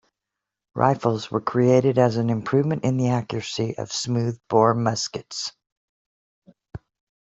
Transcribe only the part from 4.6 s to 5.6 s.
muskets.